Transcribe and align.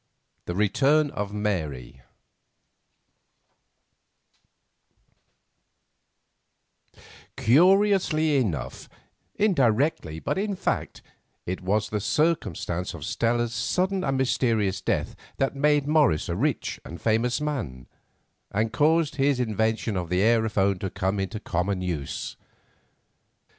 THE 0.45 0.55
RETURN 0.55 1.11
OF 1.11 1.31
MARY 1.31 2.01
Curiously 7.37 8.37
enough, 8.37 8.89
indirectly, 9.35 10.19
but 10.19 10.39
in 10.39 10.55
fact, 10.55 11.03
it 11.45 11.61
was 11.61 11.89
the 11.91 11.99
circumstance 11.99 12.95
of 12.95 13.05
Stella's 13.05 13.53
sudden 13.53 14.03
and 14.03 14.17
mysterious 14.17 14.81
death 14.81 15.15
that 15.37 15.55
made 15.55 15.85
Morris 15.87 16.27
a 16.29 16.35
rich 16.35 16.79
and 16.83 16.99
famous 16.99 17.39
man, 17.39 17.85
and 18.49 18.73
caused 18.73 19.17
his 19.17 19.39
invention 19.39 19.95
of 19.95 20.09
the 20.09 20.21
aerophone 20.21 20.79
to 20.79 20.89
come 20.89 21.19
into 21.19 21.39
common 21.39 21.83
use. 21.83 22.35